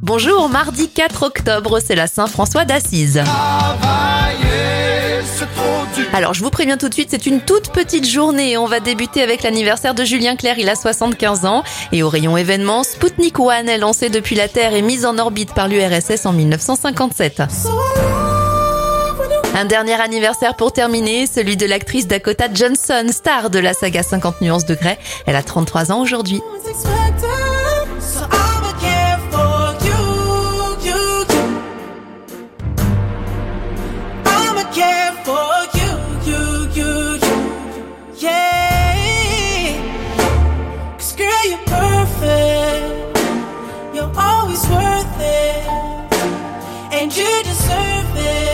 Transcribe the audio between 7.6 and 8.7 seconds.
petite journée. On